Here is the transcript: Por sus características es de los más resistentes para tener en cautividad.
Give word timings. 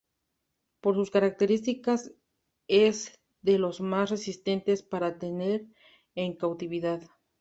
Por 0.79 0.95
sus 0.95 1.11
características 1.11 2.11
es 2.67 3.19
de 3.43 3.59
los 3.59 3.81
más 3.81 4.09
resistentes 4.09 4.81
para 4.81 5.19
tener 5.19 5.67
en 6.15 6.35
cautividad. 6.35 7.03